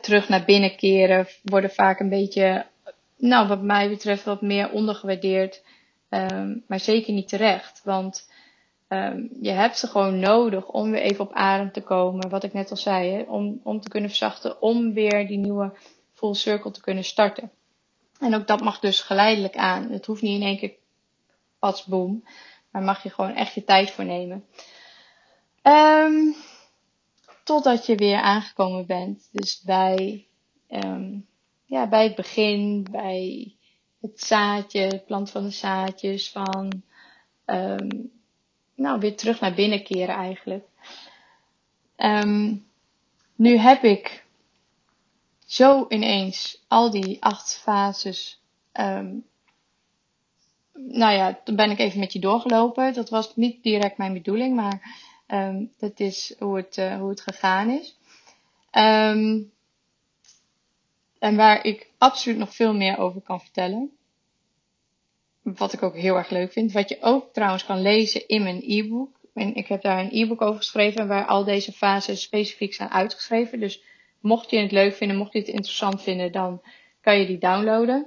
[0.00, 2.66] terug naar binnen keren, worden vaak een beetje,
[3.16, 5.62] nou, wat mij betreft, wat meer ondergewaardeerd.
[6.10, 7.80] Um, maar zeker niet terecht.
[7.84, 8.28] Want
[9.40, 12.28] je hebt ze gewoon nodig om weer even op adem te komen.
[12.28, 13.24] Wat ik net al zei?
[13.28, 15.72] Om, om te kunnen verzachten, om weer die nieuwe
[16.12, 17.50] full circle te kunnen starten.
[18.20, 19.90] En ook dat mag dus geleidelijk aan.
[19.90, 20.74] Het hoeft niet in één keer
[21.58, 22.24] pas boom.
[22.70, 24.44] Maar mag je gewoon echt je tijd voor nemen.
[25.62, 26.34] Um,
[27.44, 29.28] totdat je weer aangekomen bent.
[29.32, 30.26] Dus bij,
[30.68, 31.26] um,
[31.64, 33.54] ja, bij het begin, bij
[34.00, 36.82] het zaadje, het plant van de zaadjes, van
[37.46, 38.10] um,
[38.74, 40.64] nou, weer terug naar binnen keren eigenlijk.
[41.96, 42.66] Um,
[43.34, 44.25] nu heb ik
[45.46, 48.40] zo ineens al die acht fases.
[48.72, 49.24] Um,
[50.72, 52.94] nou ja, toen ben ik even met je doorgelopen.
[52.94, 57.20] Dat was niet direct mijn bedoeling, maar um, dat is hoe het, uh, hoe het
[57.20, 57.96] gegaan is.
[58.72, 59.52] Um,
[61.18, 63.90] en waar ik absoluut nog veel meer over kan vertellen.
[65.42, 66.72] Wat ik ook heel erg leuk vind.
[66.72, 69.20] Wat je ook trouwens kan lezen in mijn e-book.
[69.34, 73.60] Ik heb daar een e-book over geschreven waar al deze fases specifiek zijn uitgeschreven.
[73.60, 73.82] Dus
[74.20, 76.62] mocht je het leuk vinden, mocht je het interessant vinden, dan
[77.00, 78.06] kan je die downloaden.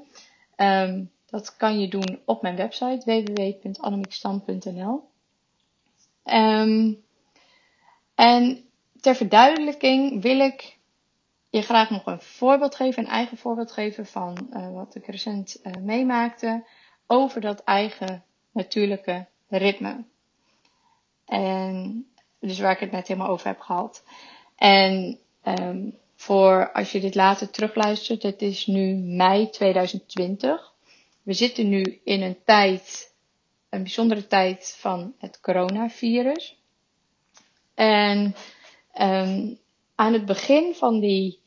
[0.55, 4.91] Um, dat kan je doen op mijn website www.annemiekstand.nl.
[4.93, 5.03] Um,
[6.23, 6.93] ehm,
[8.15, 8.63] en
[8.99, 10.77] ter verduidelijking wil ik
[11.49, 15.59] je graag nog een voorbeeld geven, een eigen voorbeeld geven van uh, wat ik recent
[15.63, 16.65] uh, meemaakte
[17.07, 20.03] over dat eigen natuurlijke ritme.
[21.25, 22.05] En
[22.39, 24.03] dus waar ik het net helemaal over heb gehad.
[24.55, 25.19] En
[25.57, 30.73] um, voor als je dit later terugluistert, het is nu mei 2020.
[31.23, 33.13] We zitten nu in een tijd,
[33.69, 36.57] een bijzondere tijd van het coronavirus.
[37.73, 38.35] En
[39.01, 39.59] um,
[39.95, 41.39] aan het begin van die,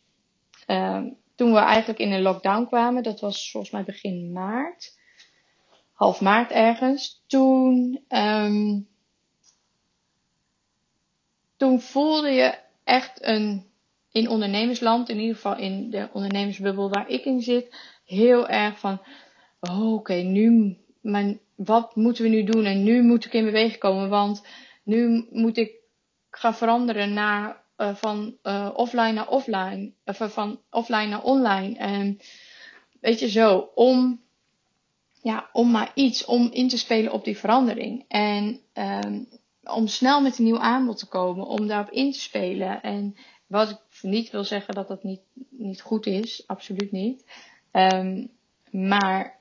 [0.66, 4.98] um, toen we eigenlijk in een lockdown kwamen, dat was volgens mij begin maart,
[5.92, 8.04] half maart ergens, toen,
[11.56, 13.71] toen voelde je echt een,
[14.12, 19.00] in ondernemersland, in ieder geval in de ondernemersbubbel waar ik in zit, heel erg van,
[19.60, 22.64] oh, oké, nu, mijn, wat moeten we nu doen?
[22.64, 24.46] En nu moet ik in beweging komen, want
[24.82, 25.72] nu moet ik
[26.30, 31.78] gaan veranderen naar, uh, van uh, offline naar offline, of uh, van offline naar online.
[31.78, 32.18] En
[33.00, 34.20] weet je zo, om
[35.22, 38.04] ja, om maar iets om in te spelen op die verandering.
[38.08, 39.28] En um,
[39.64, 42.82] om snel met een nieuw aanbod te komen, om daarop in te spelen.
[42.82, 43.16] En
[43.52, 47.24] wat ik niet wil zeggen dat dat niet, niet goed is, absoluut niet.
[47.72, 48.30] Um,
[48.70, 49.38] maar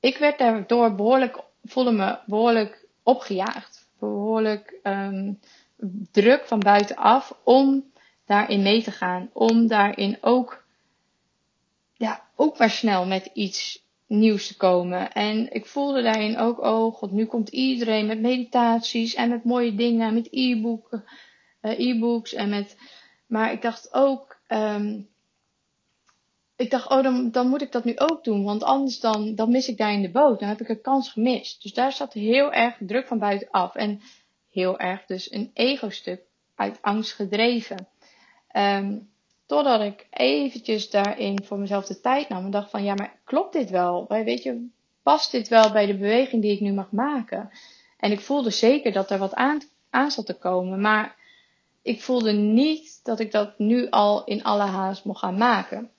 [0.00, 3.88] ik werd daardoor behoorlijk, voelde me behoorlijk opgejaagd.
[3.98, 5.40] Behoorlijk, um,
[6.12, 7.92] druk van buitenaf om
[8.26, 9.30] daarin mee te gaan.
[9.32, 10.64] Om daarin ook,
[11.94, 15.12] ja, ook maar snel met iets nieuws te komen.
[15.12, 19.74] En ik voelde daarin ook, oh god, nu komt iedereen met meditaties en met mooie
[19.74, 21.04] dingen, met e-boeken,
[21.70, 22.76] e-books en met,
[23.26, 25.10] maar ik dacht ook, um,
[26.56, 28.44] ik dacht, oh, dan, dan moet ik dat nu ook doen.
[28.44, 30.40] Want anders dan, dan mis ik daar in de boot.
[30.40, 31.62] Dan heb ik een kans gemist.
[31.62, 33.74] Dus daar zat heel erg druk van buitenaf.
[33.74, 34.00] En
[34.50, 36.20] heel erg dus een ego-stuk
[36.54, 37.88] uit angst gedreven.
[38.56, 39.10] Um,
[39.46, 42.44] totdat ik eventjes daarin voor mezelf de tijd nam.
[42.44, 44.06] En dacht van, ja, maar klopt dit wel?
[44.08, 44.68] Weet je,
[45.02, 47.50] past dit wel bij de beweging die ik nu mag maken?
[47.98, 50.80] En ik voelde zeker dat er wat aan, aan zat te komen.
[50.80, 51.16] Maar
[51.82, 55.90] ik voelde niet dat ik dat nu al in alle haast mocht gaan maken.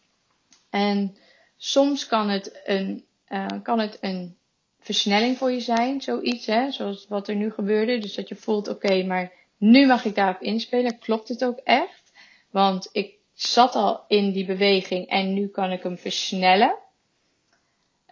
[0.69, 1.17] En
[1.57, 4.37] soms kan het een, uh, kan het een
[4.79, 7.99] versnelling voor je zijn, zoiets, hè, zoals wat er nu gebeurde.
[7.99, 10.99] Dus dat je voelt, oké, maar nu mag ik daarop inspelen.
[10.99, 12.11] Klopt het ook echt?
[12.51, 16.77] Want ik zat al in die beweging en nu kan ik hem versnellen.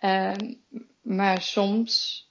[0.03, 0.61] Um,
[1.01, 2.25] maar soms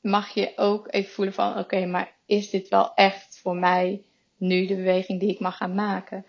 [0.00, 4.02] mag je ook even voelen van, oké, maar is dit wel echt voor mij
[4.42, 6.26] nu de beweging die ik mag gaan maken?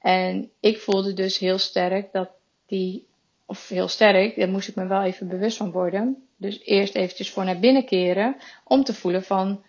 [0.00, 2.30] En ik voelde dus heel sterk dat
[2.66, 3.06] die,
[3.46, 6.26] of heel sterk, daar moest ik me wel even bewust van worden.
[6.36, 9.62] Dus eerst eventjes voor naar binnen keren, om te voelen van,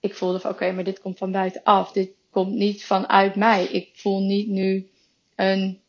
[0.00, 1.92] ik voelde van oké, maar dit komt van buitenaf.
[1.92, 3.64] Dit komt niet vanuit mij.
[3.64, 4.88] Ik voel niet nu
[5.34, 5.80] een,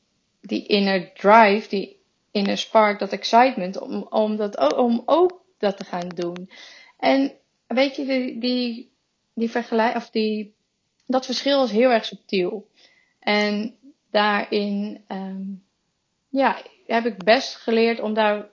[0.42, 1.98] die inner drive, die
[2.32, 6.50] inner spark, dat excitement, om, om, dat, om ook dat te gaan doen.
[6.98, 7.32] En
[7.68, 8.92] weet je, die, die,
[9.34, 10.56] die of die,
[11.06, 12.68] dat verschil is heel erg subtiel.
[13.20, 13.76] En
[14.12, 15.64] daarin um,
[16.30, 18.50] ja, heb ik best geleerd om daar,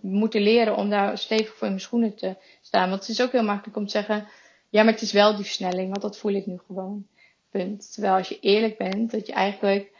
[0.00, 2.88] moeten leren om daar stevig voor in mijn schoenen te staan.
[2.88, 4.28] Want het is ook heel makkelijk om te zeggen,
[4.68, 7.06] ja, maar het is wel die versnelling, want dat voel ik nu gewoon.
[7.50, 7.92] Punt.
[7.92, 9.92] Terwijl als je eerlijk bent, dat je eigenlijk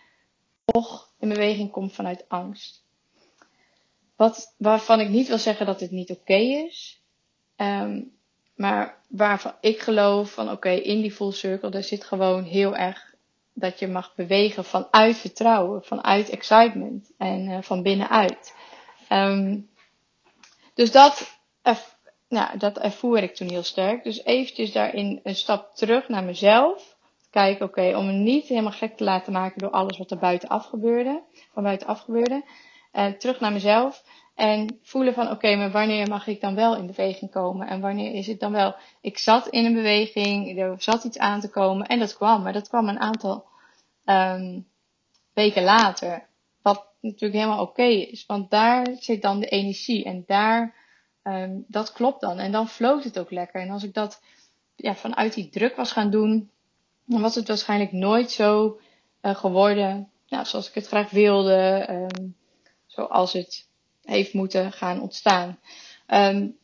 [0.65, 2.85] toch in beweging komt vanuit angst.
[4.17, 7.03] Wat, waarvan ik niet wil zeggen dat het niet oké is.
[7.57, 8.16] Um,
[8.57, 13.15] maar waarvan ik geloof van oké, in die full circle, daar zit gewoon heel erg
[13.53, 18.55] dat je mag bewegen vanuit vertrouwen, vanuit excitement en uh, van binnenuit.
[19.13, 19.69] Um,
[20.75, 21.41] dus dat,
[22.29, 24.05] nou, dat ervoer ik toen heel sterk.
[24.05, 26.97] Dus eventjes daarin een stap terug naar mezelf.
[27.31, 30.67] Kijken, oké, om me niet helemaal gek te laten maken door alles wat er buitenaf
[30.67, 32.45] gebeurde, van buitenaf gebeurde.
[32.93, 34.05] Uh, terug naar mezelf.
[34.37, 37.67] En voelen van, oké, maar wanneer mag ik dan wel in beweging komen?
[37.67, 38.75] En wanneer is het dan wel?
[39.01, 42.43] Ik zat in een beweging, er zat iets aan te komen en dat kwam.
[42.43, 43.45] Maar dat kwam een aantal
[44.05, 44.67] um,
[45.33, 46.27] weken later.
[46.63, 48.27] Wat natuurlijk helemaal oké is.
[48.27, 50.05] Want daar zit dan de energie.
[50.05, 50.75] En daar,
[51.23, 52.39] um, dat klopt dan.
[52.39, 53.61] En dan floot het ook lekker.
[53.61, 54.23] En als ik dat
[54.75, 56.51] ja, vanuit die druk was gaan doen,
[57.05, 58.81] dan was het waarschijnlijk nooit zo
[59.23, 61.87] uh, geworden ja, zoals ik het graag wilde.
[61.91, 62.37] Um,
[62.87, 63.69] zoals het
[64.07, 65.59] heeft moeten gaan ontstaan.
[66.07, 66.57] Um,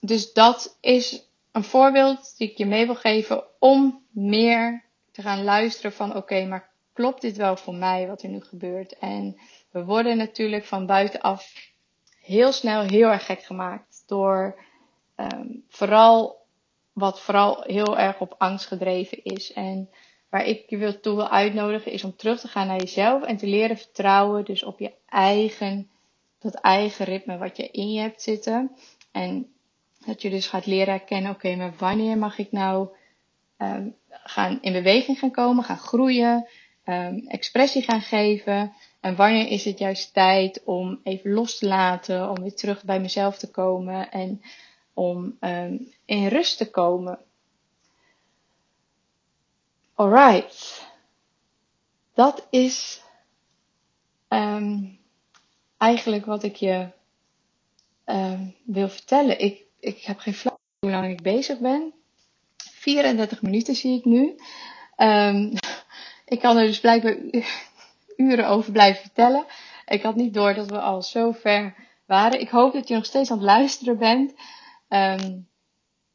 [0.00, 5.44] dus dat is een voorbeeld die ik je mee wil geven om meer te gaan
[5.44, 8.98] luisteren van oké, maar klopt dit wel voor mij wat er nu gebeurt?
[8.98, 11.54] En we worden natuurlijk van buitenaf
[12.20, 14.60] heel snel heel erg gek gemaakt door
[15.16, 16.40] um, vooral
[16.92, 19.52] wat vooral heel erg op angst gedreven is.
[19.52, 19.90] En
[20.28, 23.36] waar ik je wil, toe wil uitnodigen is om terug te gaan naar jezelf en
[23.36, 25.90] te leren vertrouwen dus op je eigen
[26.42, 28.76] dat eigen ritme wat je in je hebt zitten.
[29.12, 29.52] En
[30.06, 32.88] dat je dus gaat leren herkennen, oké, maar wanneer mag ik nou
[33.58, 36.48] um, gaan in beweging gaan komen, gaan groeien,
[36.84, 38.72] um, expressie gaan geven.
[39.00, 43.00] En wanneer is het juist tijd om even los te laten, om weer terug bij
[43.00, 44.42] mezelf te komen en
[44.94, 47.18] om um, in rust te komen.
[49.94, 50.86] Alright.
[52.14, 53.02] Dat is
[54.28, 54.98] um,
[55.82, 56.88] eigenlijk wat ik je
[58.06, 59.38] uh, wil vertellen.
[59.38, 61.92] Ik, ik heb geen flauw hoe lang ik bezig ben.
[62.56, 64.36] 34 minuten zie ik nu.
[64.96, 65.52] Um,
[66.34, 67.16] ik kan er dus blijkbaar
[68.26, 69.44] uren over blijven vertellen.
[69.86, 71.74] Ik had niet door dat we al zo ver
[72.06, 72.40] waren.
[72.40, 74.34] Ik hoop dat je nog steeds aan het luisteren bent.
[74.88, 75.48] Um,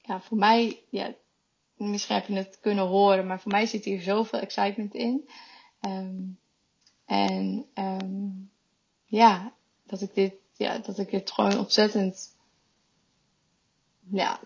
[0.01, 1.13] ja, voor mij, ja,
[1.75, 5.29] misschien heb je het kunnen horen, maar voor mij zit hier zoveel excitement in.
[7.05, 7.65] En
[9.05, 9.53] ja,
[9.87, 12.35] dat ik dit, ja, dat ik het gewoon ontzettend,
[14.11, 14.39] ja,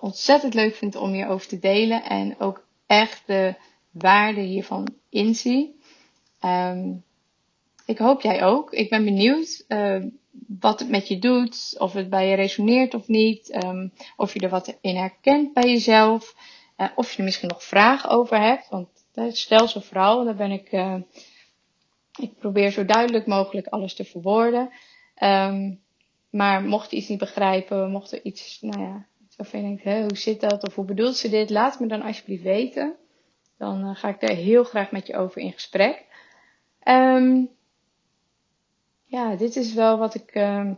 [0.00, 2.02] ontzettend leuk vind om hierover te delen.
[2.04, 3.54] En ook echt de
[3.90, 5.78] waarde hiervan inzie.
[6.44, 7.04] Um,
[7.86, 8.72] ik hoop jij ook.
[8.72, 10.04] Ik ben benieuwd uh,
[10.60, 11.74] wat het met je doet.
[11.78, 13.64] Of het bij je resoneert of niet.
[13.64, 16.34] Um, of je er wat in herkent bij jezelf.
[16.76, 18.68] Uh, of je er misschien nog vragen over hebt.
[18.68, 18.88] Want
[19.30, 20.72] stel ze vooral, dan ben ik.
[22.26, 24.70] ik probeer zo duidelijk mogelijk alles te verwoorden.
[25.22, 25.80] Um,
[26.30, 29.06] maar mocht je iets niet begrijpen, mocht er iets, nou ja,
[29.36, 30.66] waarvan je denkt, hoe zit dat?
[30.66, 31.50] Of hoe bedoelt ze dit?
[31.50, 32.96] Laat me dan alsjeblieft weten.
[33.58, 36.04] Dan uh, ga ik daar heel graag met je over in gesprek.
[36.84, 37.50] Um,
[39.04, 40.70] ja, dit is wel wat ik uh,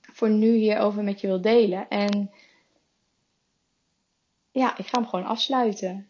[0.00, 1.88] voor nu hierover met je wil delen.
[1.88, 2.30] En
[4.50, 6.08] ja, ik ga hem gewoon afsluiten.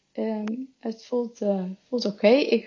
[0.81, 2.29] Het voelt, uh, voelt oké.
[2.29, 2.67] Ik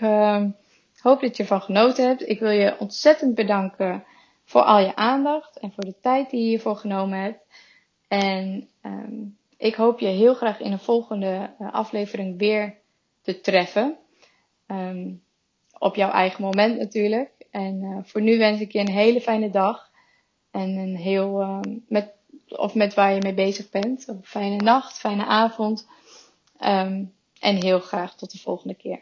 [1.02, 2.30] hoop dat je ervan genoten hebt.
[2.30, 4.04] Ik wil je ontzettend bedanken
[4.45, 7.39] voor al je aandacht en voor de tijd die je hiervoor genomen hebt.
[8.08, 12.76] En um, ik hoop je heel graag in een volgende uh, aflevering weer
[13.22, 13.98] te treffen.
[14.68, 15.24] Um,
[15.80, 17.32] op jouw eigen moment natuurlijk.
[17.52, 19.89] En uh, voor nu wens ik je een hele fijne dag.
[20.52, 22.12] En een heel, uh, met,
[22.48, 24.08] of met waar je mee bezig bent.
[24.08, 25.88] Een fijne nacht, fijne avond.
[26.58, 29.02] En heel graag tot de volgende keer.